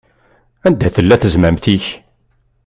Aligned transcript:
Anda 0.67 0.87
tella 0.95 1.15
tezmamt-ik? 1.21 1.85